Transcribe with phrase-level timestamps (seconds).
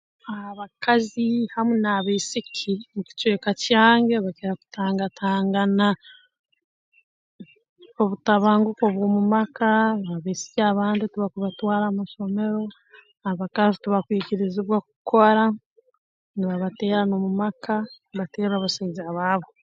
[0.51, 5.87] Abakazi hamu n'abaisiki mu kicweka kyange bakira kutangatangana
[8.01, 9.69] obutabanguko obw'omu maka
[10.15, 12.61] abaisiki abandi tibakubatwara ha masomero
[13.29, 15.43] abakazi tibakwikirizibwa kukora
[16.35, 17.75] nibabateera n'omu maka
[18.13, 19.49] mbaterwa abasaija baabo